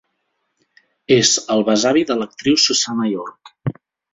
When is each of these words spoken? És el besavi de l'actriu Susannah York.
És 1.17 1.33
el 1.55 1.63
besavi 1.67 2.05
de 2.13 2.17
l'actriu 2.23 2.59
Susannah 2.65 3.09
York. 3.13 3.57